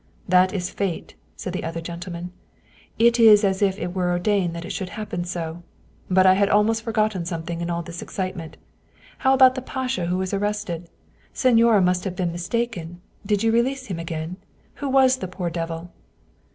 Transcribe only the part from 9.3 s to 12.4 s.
about the pasha who was arrested? Signora must have been